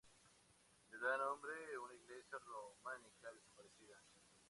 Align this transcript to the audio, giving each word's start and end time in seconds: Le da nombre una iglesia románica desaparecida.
Le 0.89 0.97
da 0.97 1.15
nombre 1.15 1.77
una 1.77 1.93
iglesia 1.93 2.39
románica 2.43 3.31
desaparecida. 3.33 4.01